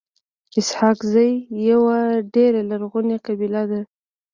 [0.59, 1.29] اسحق زی
[1.69, 1.97] يوه
[2.33, 3.81] ډيره لرغوني قبیله ده.